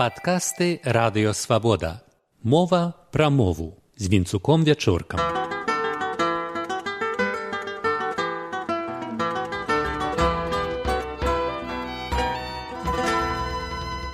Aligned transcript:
Падкасты 0.00 0.80
радыёвабода. 0.82 2.00
Мова 2.42 2.94
пра 3.12 3.28
мову 3.28 3.76
з 3.98 4.08
вінцуком 4.08 4.64
вячоркам. 4.64 5.20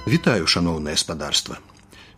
Вітаю 0.09 0.47
шаноўнае 0.47 0.97
спадарства. 0.97 1.59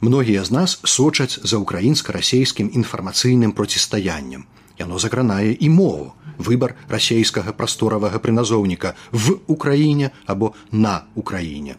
Многія 0.00 0.44
з 0.44 0.50
нас 0.50 0.80
сочаць 0.84 1.36
за 1.44 1.60
украінска-расейскім 1.60 2.72
інфармацыйным 2.72 3.52
процістаяннем. 3.52 4.48
Яно 4.78 4.98
закранае 4.98 5.52
і 5.52 5.68
мову, 5.68 6.16
выбар 6.38 6.72
расійскага 6.88 7.52
прасторавага 7.52 8.16
прыназоўніка 8.16 8.96
в 9.12 9.36
Украіне 9.46 10.10
або 10.24 10.54
на 10.72 11.04
Украіне 11.14 11.76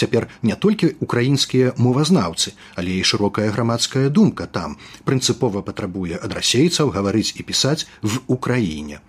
цяпер 0.00 0.28
не 0.42 0.56
толькі 0.64 0.92
украінскія 1.06 1.74
мовазнаўцы 1.76 2.56
але 2.80 2.96
і 2.96 3.06
шырокая 3.12 3.50
грамадская 3.54 4.08
думка 4.08 4.48
там 4.58 4.76
прынцыпова 5.04 5.62
патрабуе 5.68 6.16
ад 6.16 6.34
расейцаў 6.40 6.92
гаварыць 6.96 7.32
і 7.36 7.46
пісаць 7.52 7.86
в 8.02 8.20
украіне. 8.26 9.00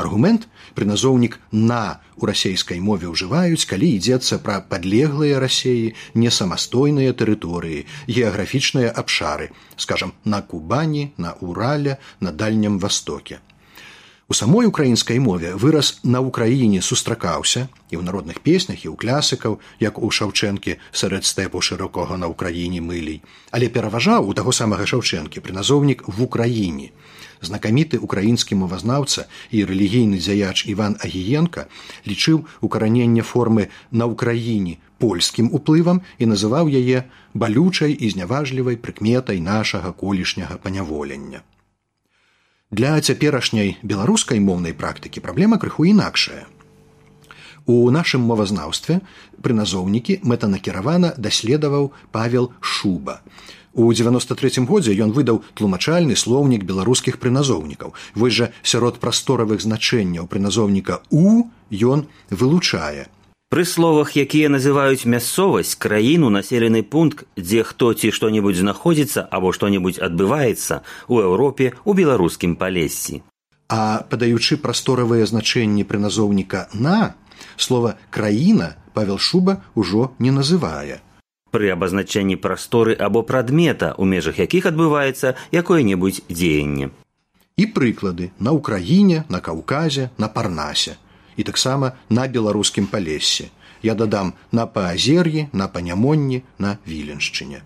Аргумент 0.00 0.46
прыназоўнік 0.74 1.38
на 1.52 2.00
у 2.16 2.28
расейскай 2.30 2.80
мове 2.80 3.10
ўжываюць 3.10 3.68
калі 3.72 3.90
ідзецца 3.98 4.38
пра 4.46 4.60
падлеглыя 4.72 5.42
рассеі 5.44 5.92
не 6.22 6.32
самастойныя 6.38 7.16
тэрыторыі 7.22 7.84
геаграфічныя 8.08 8.94
абшары 9.04 9.50
скажам 9.76 10.16
на 10.24 10.40
кубані 10.54 11.04
на 11.16 11.36
урале 11.40 11.98
на 12.20 12.32
дальнім 12.32 12.78
востоке 12.86 13.40
У 14.30 14.34
самой 14.34 14.66
украінскай 14.70 15.18
мове 15.18 15.56
выраз 15.58 15.88
на 16.06 16.20
ўкраіне 16.22 16.80
сустракаўся 16.86 17.66
і 17.90 17.98
ў 17.98 18.02
народных 18.06 18.38
песнях 18.46 18.84
і 18.86 18.90
ў 18.90 18.94
клясыкаў, 18.94 19.58
як 19.82 19.98
у 19.98 20.10
шаўчэнкі 20.18 20.76
сярод 21.00 21.26
стэпу 21.26 21.58
шырокога 21.58 22.14
на 22.14 22.30
ўкраіне 22.30 22.78
мылей, 22.78 23.18
але 23.50 23.66
пераважаў 23.74 24.30
у 24.30 24.36
таго 24.38 24.54
самага 24.54 24.86
шаўчэнкі 24.86 25.42
прыназоўнік 25.42 26.06
в 26.06 26.22
украіне. 26.22 26.94
Знакаміты 27.42 27.98
украінскі 27.98 28.62
мовазнаўца 28.62 29.26
і 29.50 29.66
рэлігійны 29.66 30.22
дзяяч 30.22 30.62
Іван 30.70 30.94
Агіенка 31.02 31.66
лічыў 32.06 32.46
укараненне 32.62 33.26
формы 33.26 33.66
на 33.90 34.06
ўкраіне 34.06 34.78
польскім 35.02 35.50
уплывам 35.50 36.06
і 36.22 36.30
называў 36.30 36.70
яе 36.70 37.02
балючай 37.34 37.98
і 37.98 38.14
зняважлівай 38.14 38.78
прыкметай 38.78 39.42
нашага 39.42 39.90
колішняга 39.90 40.62
паняволення. 40.62 41.42
Для 42.70 42.94
цяперашняй 43.02 43.78
беларускай 43.82 44.38
моўнай 44.38 44.70
практыкі 44.78 45.18
праблема 45.18 45.58
крыху 45.58 45.86
інакшая. 45.90 46.46
У 47.66 47.90
нашым 47.90 48.22
мовазнаўстве 48.22 49.00
прыназоўнікі 49.42 50.20
мэтанакіравана 50.22 51.10
даследаваў 51.18 51.90
павел 52.14 52.52
шуба. 52.60 53.18
У 53.74 53.90
93 53.90 54.62
годзе 54.70 54.94
ён 54.94 55.10
выдаў 55.10 55.42
тлумачальны 55.58 56.14
слоўнік 56.14 56.62
беларускіх 56.62 57.18
прыназоўнікаў. 57.18 57.94
Вось 58.14 58.38
жа 58.38 58.52
сярод 58.62 59.02
прасторавых 59.02 59.58
значэнняў 59.66 60.30
прыназоўніка 60.30 61.02
у 61.10 61.50
ён 61.74 62.06
вылучае 62.30 63.10
Пры 63.50 63.64
словах, 63.66 64.12
якія 64.14 64.46
называюць 64.46 65.10
мясцовасць 65.10 65.74
краіну 65.74 66.28
населены 66.30 66.84
пункт, 66.86 67.24
дзе 67.34 67.64
хто 67.66 67.88
ці 67.98 68.12
што-небудзь 68.14 68.62
знаходзіцца 68.62 69.24
або 69.26 69.50
што-небудзь 69.50 69.98
адбываецца 70.06 70.78
у 71.10 71.18
Еўропе 71.18 71.72
у 71.82 71.94
беларускім 71.98 72.54
палесці. 72.54 73.18
А 73.66 74.06
падаючы 74.06 74.60
прасторавыя 74.62 75.26
значэнні 75.26 75.82
прыназоўніка 75.82 76.62
на 76.78 77.18
слова 77.56 77.98
краіна 78.14 78.70
павел 78.94 79.18
шуба 79.18 79.58
ўжо 79.74 80.14
не 80.22 80.30
называе. 80.30 81.02
Пры 81.50 81.74
абазначэнні 81.74 82.38
прасторы 82.38 82.94
або 82.94 83.26
прадмета, 83.26 83.98
у 83.98 84.06
межах 84.06 84.38
якіх 84.38 84.70
адбываецца 84.70 85.34
якое-небудзь 85.50 86.22
дзеянне. 86.30 86.94
І 87.58 87.66
прыклады 87.74 88.30
на 88.38 88.54
ўкраіне, 88.54 89.26
на 89.26 89.42
каўказе, 89.42 90.14
на 90.22 90.30
парнасе 90.30 91.00
і 91.36 91.42
таксама 91.42 91.92
на 92.08 92.28
беларускім 92.28 92.86
палесе. 92.86 93.50
Я 93.82 93.94
дадам 93.94 94.34
на 94.52 94.66
паазер'і, 94.66 95.48
на 95.52 95.68
панямонні, 95.68 96.42
на 96.58 96.78
віленшчыне. 96.86 97.62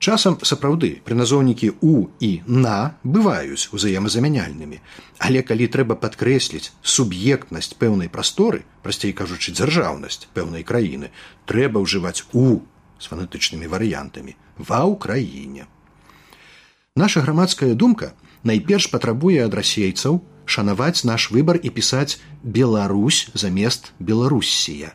Часам 0.00 0.38
сапраўды 0.40 0.88
прыназоўнікі 1.04 1.66
у 1.84 2.08
і 2.24 2.40
на 2.48 2.96
бываюць 3.04 3.68
узаемазамяняльнымі, 3.76 4.78
але 5.20 5.42
калі 5.44 5.66
трэба 5.68 5.96
падкрэсліць 6.00 6.72
суб'ектнасць 6.80 7.76
пэўнай 7.76 8.08
прасторы, 8.08 8.64
прасцей 8.80 9.12
кажучы 9.12 9.52
дзяржаўнасць 9.52 10.24
пэўнай 10.32 10.64
краіны, 10.64 11.12
трэба 11.44 11.84
ўжываць 11.84 12.24
у 12.32 12.64
з 12.96 13.12
фанетычнымі 13.12 13.68
варыянтамі 13.68 14.32
ва 14.56 14.80
ўкраіне. 14.88 15.68
Наша 16.96 17.20
грамадская 17.20 17.76
думка 17.76 18.14
найперш 18.42 18.88
патрабуе 18.88 19.44
ад 19.44 19.52
расейцаў 19.52 20.24
шанаваць 20.50 21.06
наш 21.06 21.30
выбар 21.30 21.60
і 21.62 21.70
пісаць 21.70 22.18
Беларусь 22.42 23.28
замест 23.34 23.92
Беларусія. 23.98 24.94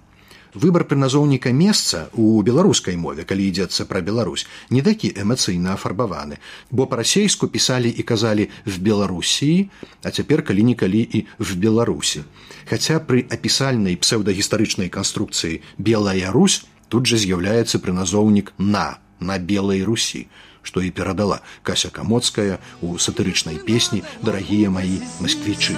Выбар 0.55 0.85
прыназоўніка 0.87 1.51
месца 1.51 2.07
у 2.15 2.39
беларускай 2.47 2.95
мове, 2.95 3.25
калі 3.27 3.43
ідзецца 3.51 3.83
пра 3.89 3.99
Беларусь, 3.99 4.45
не 4.71 4.79
такі 4.79 5.11
эмацыйна 5.11 5.75
афарбаваны, 5.75 6.39
бо 6.71 6.87
па-расейску 6.87 7.51
пісалі 7.51 7.91
і 7.91 8.03
казалі 8.07 8.47
в 8.63 8.79
Беларусіі, 8.79 9.67
а 10.03 10.15
цяпер 10.15 10.47
калі-нікалі 10.47 11.03
і 11.03 11.25
в 11.39 11.59
Беларусі. 11.59 12.23
Хаця 12.71 13.03
пры 13.03 13.27
апісальнай 13.27 13.99
псеўдагістарычнай 13.99 14.87
канструкцыі 14.87 15.59
Белая 15.77 16.31
Русь 16.31 16.63
тут 16.87 17.03
жа 17.11 17.19
з'яўляецца 17.19 17.83
прыназоўнік 17.83 18.55
на 18.57 18.95
на 19.19 19.39
белай 19.39 19.83
русі 19.83 20.27
што 20.65 20.81
і 20.81 20.89
перадала 20.89 21.39
кася 21.63 21.93
камоцкая 21.93 22.59
у 22.81 22.97
сатырычнай 22.97 23.61
песні 23.69 24.01
дарагія 24.25 24.73
маі 24.73 24.99
масквічы 25.21 25.77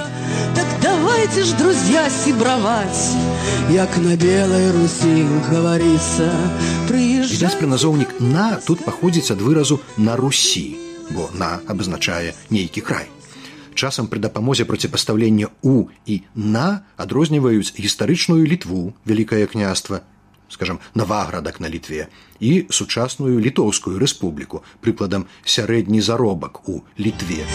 так 0.57 0.73
давайте 0.81 1.43
ж 1.43 1.59
друзья 1.61 2.07
сібраваць 2.09 3.13
як 3.75 4.01
на 4.07 4.17
белой 4.17 4.71
русі 4.79 5.13
гаварыцца 5.51 6.31
прыязджаць 6.89 7.55
прыназоўнік 7.61 8.17
на 8.33 8.49
тут 8.65 8.81
паходзіць 8.87 9.29
ад 9.37 9.45
выразу 9.45 9.83
на 9.99 10.17
русі 10.17 10.67
бо 11.11 11.29
на 11.33 11.59
абазначае 11.67 12.33
нейкі 12.49 12.81
край. 12.81 13.07
Часам 13.77 14.09
пры 14.09 14.19
дапамозе 14.19 14.65
проціпастаўлення 14.65 15.53
у 15.61 15.87
і 16.05 16.21
на 16.33 16.81
адрозніваюць 16.97 17.77
гістарычную 17.77 18.41
літву 18.45 18.93
вялікае 19.05 19.45
княства 19.45 20.01
скажем 20.49 20.79
наваградак 20.95 21.61
на 21.61 21.69
літве 21.69 22.07
і 22.39 22.65
сучасную 22.69 23.39
літоўскую 23.39 23.99
рэспубліку 23.99 24.63
прыкладам 24.81 25.25
сярэдні 25.45 26.01
заробак 26.01 26.69
у 26.69 26.81
літве. 26.99 27.45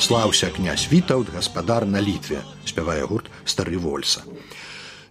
Слаўся 0.00 0.46
князь 0.54 0.88
вітаўт 0.92 1.34
гаспадар 1.34 1.86
на 1.86 2.00
літве 2.00 2.44
спявае 2.64 3.02
гурт 3.04 3.30
стары 3.44 3.78
вольса. 3.78 4.22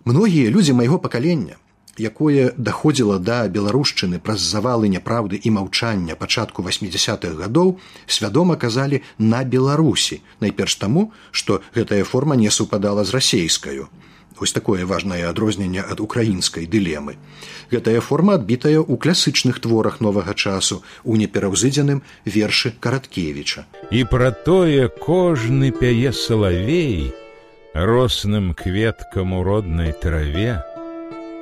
Многія 0.05 0.49
людзі 0.49 0.73
майго 0.73 0.99
пакалення 0.99 1.55
якое 1.99 2.51
даходзіла 2.57 3.19
да 3.19 3.47
беларушчыны 3.47 4.19
праз 4.19 4.41
завалы 4.43 4.89
няпраўды 4.91 5.39
і 5.41 5.49
маўчання 5.57 6.15
пачатку 6.15 6.63
80-х 6.63 7.35
гадоў 7.39 7.77
свядома 8.07 8.55
казалі 8.55 9.01
на 9.17 9.43
беларусі 9.43 10.21
найперш 10.41 10.75
таму 10.75 11.11
што 11.31 11.61
гэтая 11.75 12.03
форма 12.03 12.35
не 12.35 12.49
супадала 12.49 13.03
з 13.03 13.15
расейскаю. 13.15 13.87
Вось 14.39 14.51
такое 14.51 14.85
важнае 14.85 15.23
адрозненне 15.29 15.79
ад 15.79 16.01
украінскай 16.03 16.67
дылемы. 16.67 17.15
Гэтая 17.71 18.01
форма 18.03 18.35
адбітая 18.35 18.83
ў 18.83 18.99
класычных 18.99 19.63
творах 19.63 20.01
новага 20.03 20.35
часу 20.35 20.83
у 21.07 21.15
непераўзыдзеным 21.15 22.03
вершы 22.25 22.75
караткевіча. 22.79 23.63
І 23.95 24.03
пра 24.03 24.35
тое 24.35 24.91
кожны 24.91 25.71
пяе 25.71 26.11
салавей 26.11 27.15
росным 27.73 28.53
кветкам 28.53 29.39
у 29.39 29.43
роднай 29.43 29.95
траве 29.95 30.59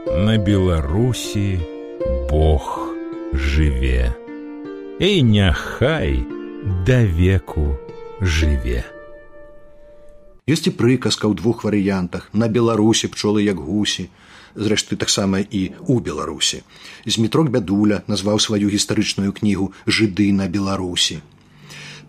на 0.06 0.38
беларусі 0.38 1.60
бог 2.30 2.94
жыве. 3.34 4.12
І 5.00 5.24
няхай 5.24 6.20
да 6.88 7.04
веку 7.08 7.80
жыве. 8.20 8.84
Ёсць 10.44 10.68
і 10.68 10.76
прыказка 10.76 11.32
ў 11.32 11.34
двух 11.40 11.64
варыянтах. 11.64 12.28
На 12.36 12.52
беларусі 12.52 13.08
пчолы 13.08 13.48
як 13.48 13.64
гусі 13.64 14.12
зрэшты 14.60 15.00
таксама 15.00 15.40
і 15.40 15.72
у 15.88 16.00
беларусі. 16.04 16.64
Змітрок 17.08 17.50
бядуля 17.50 18.04
назваў 18.08 18.44
сваю 18.44 18.68
гістарычную 18.68 19.32
кнігу 19.32 19.72
жыды 19.88 20.30
на 20.36 20.52
беларусі 20.52 21.24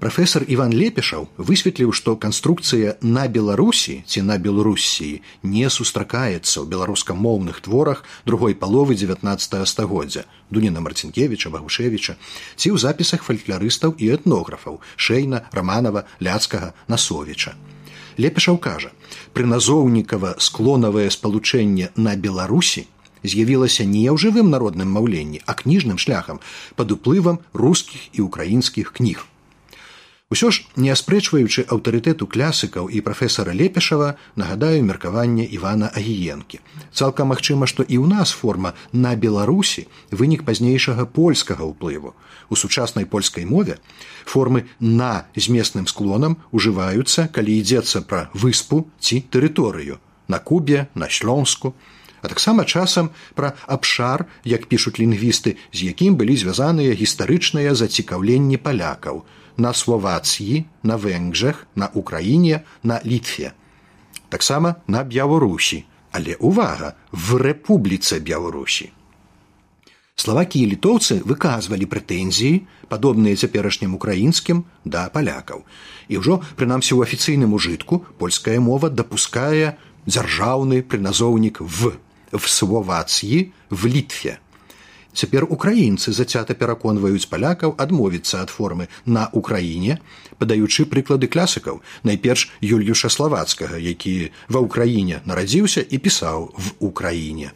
Прафесор 0.00 0.44
Іван 0.48 0.72
Лепешаў 0.74 1.28
высветліў, 1.38 1.92
што 1.94 2.14
канструкцыя 2.16 2.96
на 3.00 3.24
Беларусі 3.28 4.02
ці 4.06 4.22
на 4.26 4.36
Беларусіі 4.38 5.22
не 5.42 5.70
сустракаецца 5.70 6.60
ў 6.60 6.66
беларускамоўных 6.68 7.60
творах 7.64 8.04
другой 8.26 8.54
паловы 8.54 8.98
19 8.98 9.68
стагоддзя 9.68 10.24
Дуніна 10.50 10.82
Марцінкевіча, 10.84 11.50
Багушевіча 11.50 12.16
ці 12.56 12.74
ў 12.74 12.76
запісах 12.78 13.22
фальклярыстаў 13.22 13.94
і 13.98 14.10
этнографаў 14.18 14.80
Шэйна, 14.96 15.46
Раманова, 15.52 16.04
ляцкага, 16.20 16.74
насовіча. 16.88 17.54
Лепешаў 18.18 18.58
кажа, 18.58 18.90
прыназоўнікава 19.32 20.36
склонавае 20.38 21.10
спалучэнне 21.10 21.94
на 21.96 22.16
Беларусі 22.16 22.86
з'явілася 23.24 23.86
не 23.88 24.10
ў 24.10 24.18
жывым 24.20 24.50
народным 24.50 24.90
маўленні, 24.90 25.40
а 25.46 25.54
кніжным 25.54 25.98
шляхам 25.98 26.42
пад 26.76 26.92
уплывам 26.92 27.40
рускіх 27.54 28.10
і 28.12 28.26
украінскіх 28.26 28.92
кніг. 28.92 29.24
Усё 30.32 30.50
ж, 30.50 30.64
не 30.80 30.88
аспрэчваючы 30.88 31.68
аўтарытэту 31.68 32.24
клясыкаў 32.24 32.88
і 32.88 33.00
прафесара 33.04 33.52
Лепешава, 33.52 34.16
нагадаю 34.40 34.80
меркаванне 34.80 35.44
Івана 35.44 35.90
Агіенкі. 35.92 36.60
Цалкам 36.96 37.28
магчыма, 37.28 37.68
што 37.68 37.84
і 37.84 38.00
ў 38.00 38.08
нас 38.08 38.32
форма 38.32 38.72
на 38.92 39.12
Беларусі 39.20 39.84
вынік 40.10 40.48
пазнейшага 40.48 41.04
польскага 41.04 41.68
ўплыву. 41.68 42.16
У 42.48 42.56
сучаснай 42.56 43.04
польскай 43.04 43.44
мове 43.44 43.76
формы 44.24 44.64
на 44.80 45.28
з 45.36 45.52
месным 45.52 45.84
склонам 45.86 46.40
ужываюцца, 46.56 47.28
калі 47.28 47.60
ідзецца 47.60 48.00
пра 48.08 48.32
выспу 48.32 48.88
ці 48.98 49.20
тэрыторыю, 49.28 50.00
на 50.26 50.40
кубе, 50.40 50.88
на 50.94 51.12
шлёнску, 51.12 51.76
а 52.24 52.28
таксама 52.28 52.64
часам 52.64 53.10
пра 53.36 53.52
абшар, 53.68 54.24
як 54.48 54.64
пішуць 54.66 54.96
лінгвісты, 54.96 55.60
з 55.76 55.92
якім 55.92 56.16
былі 56.16 56.32
звязаныя 56.40 56.96
гістарычныя 56.96 57.76
зацікаўленні 57.76 58.56
палякаў 58.56 59.28
на 59.60 59.72
Словації, 59.76 60.64
на 60.82 60.96
Венграх, 60.96 61.66
на 61.76 61.92
Україні, 61.92 62.58
на 62.82 63.00
Літві. 63.04 63.50
Таксама 64.28 64.74
на 64.88 65.04
Б'яворусі, 65.04 65.84
але 66.12 66.34
увага 66.40 66.96
в 67.12 67.36
Рэпубліцы 67.36 68.20
Б'яворусі. 68.20 68.88
Славакі 70.16 70.64
і 70.64 70.70
літоўцы 70.72 71.20
выказвалі 71.28 71.84
прэтэнзіі, 71.84 72.64
падобныя 72.88 73.36
цяперашнім 73.36 74.00
украінскім 74.00 74.64
да 74.84 75.12
палякаў. 75.12 75.68
І 76.08 76.24
ўжо 76.24 76.40
прынамсі 76.56 76.96
ў 76.96 77.04
афіцыйным 77.04 77.52
ужытку 77.52 78.00
польская 78.16 78.56
мова 78.64 78.88
дапускае 78.88 79.76
дзяржаўны 80.08 80.80
прыназоўнік 80.88 81.60
в 81.60 82.00
в 82.34 82.44
Словацыі 82.50 83.52
в 83.70 83.86
літве. 83.86 84.38
Цяпер 85.14 85.46
украінцы 85.46 86.10
зацята 86.10 86.58
пераконваюць 86.58 87.30
палякаў 87.30 87.78
адмовіцца 87.78 88.42
ад 88.42 88.50
формы 88.50 88.90
на 89.06 89.30
ўкраіне, 89.30 90.02
падаючы 90.42 90.90
прыклады 90.90 91.30
клясыкаў, 91.30 91.78
найперш 92.02 92.50
Юльюша 92.58 93.06
славацкага, 93.06 93.78
які 93.78 94.34
ва 94.50 94.66
ўкраіне 94.66 95.22
нарадзіўся 95.22 95.86
і 95.86 96.02
пісаў 96.02 96.50
в 96.58 96.74
Украіне. 96.82 97.54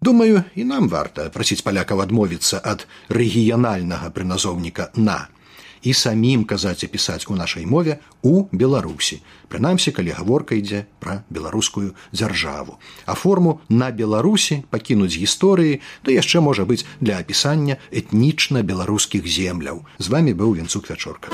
Думаю, 0.00 0.44
і 0.54 0.64
нам 0.64 0.88
варта 0.88 1.28
прасіць 1.28 1.60
палякаў 1.60 2.00
адмовіцца 2.00 2.62
ад 2.64 2.88
рэгіянальнага 3.12 4.08
прыназоўніка 4.08 4.88
на 4.96 5.28
і 5.82 5.92
самім 5.92 6.44
казаць 6.44 6.82
і 6.84 6.90
пісаць 6.92 7.26
у 7.28 7.36
нашай 7.36 7.66
мове 7.66 7.98
у 8.22 8.46
беларусі. 8.52 9.22
Прынамсі 9.48 9.92
калі 9.92 10.14
гаворка 10.18 10.54
ідзе 10.58 10.84
пра 11.00 11.22
беларускую 11.30 11.94
дзяржаву. 12.12 12.78
А 13.06 13.14
форму 13.14 13.60
на 13.68 13.90
беларусі 13.90 14.62
пакінуць 14.70 15.16
гісторыі 15.16 15.80
то 16.02 16.10
яшчэ 16.10 16.40
можа 16.40 16.64
быць 16.64 16.86
для 17.00 17.18
апісання 17.18 17.78
этнічна 17.90 18.62
беларускіх 18.62 19.26
земляў. 19.26 19.84
З 19.98 20.08
вами 20.08 20.32
быў 20.32 20.56
вінцук 20.56 20.90
вячорка. 20.90 21.32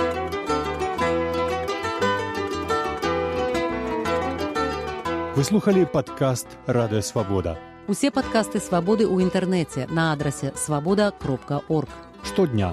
Выслухалі 5.34 5.84
падкаст 5.90 6.46
радыё 6.66 7.02
свабода 7.02 7.58
усе 7.88 8.10
падкасты 8.10 8.60
свабоды 8.60 9.04
ў 9.04 9.28
інтэрнэце 9.28 9.86
на 9.92 10.12
адрасе 10.12 10.52
свабода 10.56 11.12
кропка 11.12 11.60
орг. 11.68 11.90
Штодня 12.24 12.72